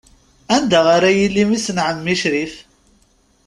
Anda 0.55 0.79
ara 0.95 1.09
yili 1.17 1.43
mmi-s 1.45 1.67
n 1.75 1.83
ɛemmi 1.87 2.15
Crif? 2.21 2.53